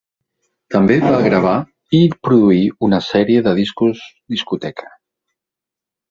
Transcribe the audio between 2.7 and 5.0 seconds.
una sèrie de discos discoteca.